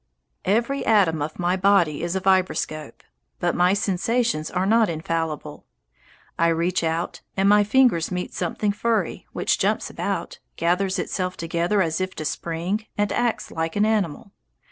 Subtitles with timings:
[0.45, 3.03] Every atom of my body is a vibroscope.
[3.39, 5.67] But my sensations are not infallible.
[6.39, 11.83] I reach out, and my fingers meet something furry, which jumps about, gathers itself together
[11.83, 14.31] as if to spring, and acts like an animal.